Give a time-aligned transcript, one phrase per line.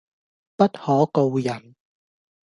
[0.03, 0.03] 不
[0.67, 1.75] 可告人